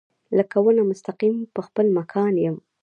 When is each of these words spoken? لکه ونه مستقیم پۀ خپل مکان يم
لکه 0.37 0.57
ونه 0.63 0.83
مستقیم 0.91 1.35
پۀ 1.53 1.59
خپل 1.67 1.85
مکان 1.97 2.33
يم 2.45 2.57